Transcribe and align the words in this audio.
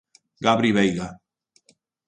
Gabri 0.45 0.71
Veiga. 0.77 1.07